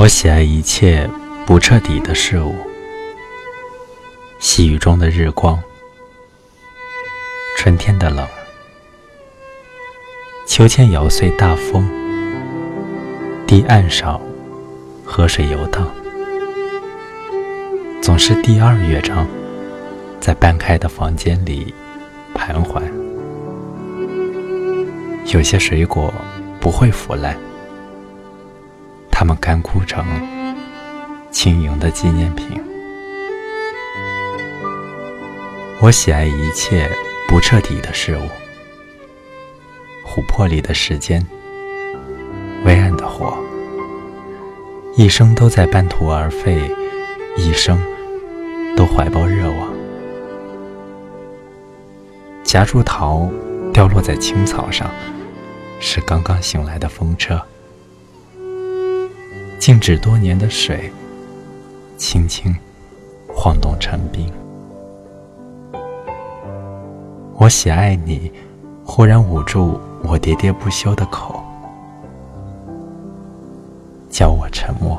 [0.00, 1.06] 我喜爱一切
[1.44, 2.54] 不彻底的事物，
[4.38, 5.62] 细雨中的日光，
[7.54, 8.26] 春天的冷，
[10.46, 11.86] 秋千摇碎大风，
[13.46, 14.18] 堤岸上
[15.04, 15.86] 河水游荡，
[18.00, 19.26] 总是第二乐章，
[20.18, 21.74] 在半开的房间里
[22.34, 22.80] 徘徊。
[25.34, 26.10] 有些水果
[26.58, 27.36] 不会腐烂。
[29.20, 30.02] 它们干枯成
[31.30, 32.58] 轻盈的纪念品。
[35.78, 36.90] 我喜爱一切
[37.28, 38.22] 不彻底的事物：
[40.08, 41.22] 琥珀里的时间，
[42.64, 43.36] 微暗的火，
[44.96, 46.74] 一生都在半途而废，
[47.36, 47.78] 一生
[48.74, 49.70] 都怀抱热望。
[52.42, 53.30] 夹竹桃
[53.70, 54.90] 掉落在青草上，
[55.78, 57.38] 是刚刚醒来的风车。
[59.60, 60.90] 静止多年的水，
[61.98, 62.56] 轻轻
[63.28, 64.32] 晃动成冰。
[67.36, 68.32] 我喜爱你，
[68.86, 71.38] 忽然捂住我喋喋不休的口，
[74.08, 74.98] 叫我沉默。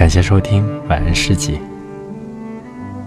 [0.00, 1.60] 感谢收听晚安诗集。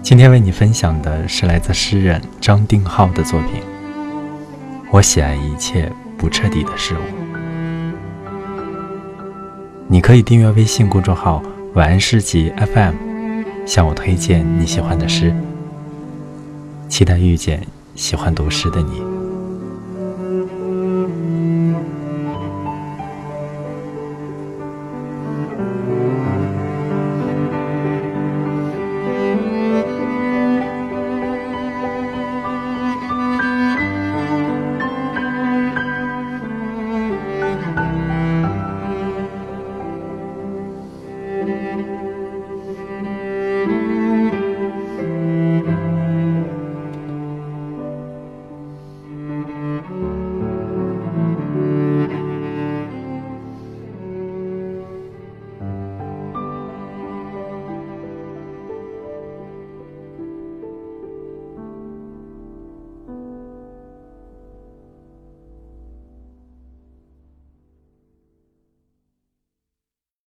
[0.00, 3.60] 今天为你分享的是来自诗人张定浩的作品。
[4.92, 7.00] 我喜爱一切不彻底的事物。
[9.88, 11.42] 你可以订阅微信公众号
[11.74, 12.94] “晚安诗集 FM”，
[13.66, 15.34] 向我推荐你喜欢的诗。
[16.88, 17.66] 期待遇见
[17.96, 19.23] 喜欢读诗的你。